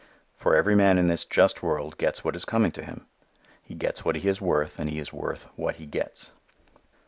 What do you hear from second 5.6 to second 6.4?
he gets.